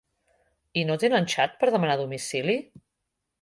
I 0.81 0.85
no 0.89 0.95
tenen 1.03 1.27
xat 1.33 1.53
per 1.61 1.69
demanar 1.75 1.99
a 1.99 2.01
domicili? 2.01 2.57